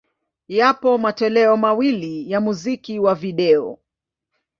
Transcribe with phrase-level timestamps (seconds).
[0.47, 3.79] Yapo matoleo mawili ya muziki wa video.